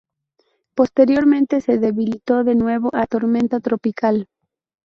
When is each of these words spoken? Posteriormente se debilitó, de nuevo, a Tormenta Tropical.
Posteriormente 0.73 1.61
se 1.61 1.77
debilitó, 1.77 2.43
de 2.43 2.55
nuevo, 2.55 2.89
a 2.93 3.05
Tormenta 3.05 3.59
Tropical. 3.59 4.27